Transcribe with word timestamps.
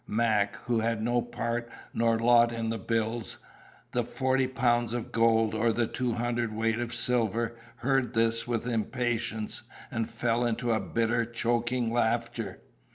Mac, 0.07 0.55
who 0.65 0.79
had 0.79 0.99
no 1.03 1.21
part 1.21 1.69
nor 1.93 2.17
lot 2.17 2.51
in 2.51 2.71
the 2.71 2.79
bills, 2.79 3.37
the 3.91 4.03
forty 4.03 4.47
pounds 4.47 4.93
of 4.93 5.11
gold, 5.11 5.53
or 5.53 5.71
the 5.71 5.85
two 5.85 6.13
hundredweight 6.13 6.79
of 6.79 6.91
silver, 6.91 7.55
heard 7.75 8.15
this 8.15 8.47
with 8.47 8.65
impatience, 8.65 9.61
and 9.91 10.09
fell 10.09 10.43
into 10.43 10.71
a 10.73 10.79
bitter, 10.79 11.23
choking 11.23 11.93
laughter. 11.93 12.61